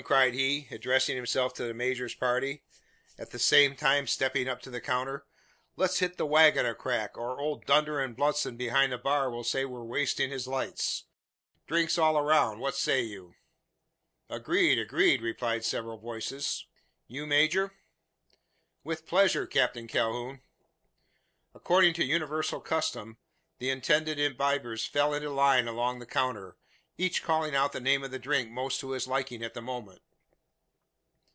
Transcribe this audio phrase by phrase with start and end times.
[0.03, 2.63] cried he, addressing himself to the major's party,
[3.19, 5.27] at the same time stepping up to the counter;
[5.75, 9.43] "let's hit the waggon a crack, or old Dunder und blitzen behind the bar will
[9.43, 11.03] say we're wasting his lights.
[11.67, 12.59] Drinks all round.
[12.59, 13.35] What say you?"
[14.27, 16.65] "Agreed agreed!" replied several voices.
[17.05, 17.75] "You, major?"
[18.83, 20.41] "With pleasure, Captain Calhoun."
[21.53, 23.19] According to universal custom,
[23.59, 26.57] the intended imbibers fell into line along the counter,
[26.97, 30.01] each calling out the name of the drink most to his liking at the moment.